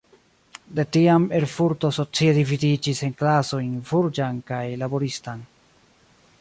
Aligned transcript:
De 0.77 0.85
tiam 0.95 1.27
Erfurto 1.39 1.91
socie 1.97 2.33
dividiĝis 2.39 3.03
en 3.09 3.15
klasojn 3.21 3.77
burĝan 3.91 4.43
kaj 4.51 4.63
laboristan. 4.85 5.49